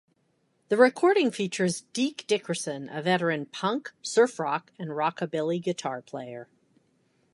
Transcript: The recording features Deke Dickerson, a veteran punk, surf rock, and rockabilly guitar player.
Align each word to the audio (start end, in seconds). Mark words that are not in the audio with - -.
The 0.69 0.77
recording 0.77 1.29
features 1.29 1.81
Deke 1.93 2.25
Dickerson, 2.25 2.89
a 2.89 3.03
veteran 3.03 3.45
punk, 3.45 3.93
surf 4.01 4.39
rock, 4.39 4.71
and 4.79 4.89
rockabilly 4.89 5.61
guitar 5.61 6.01
player. 6.01 6.47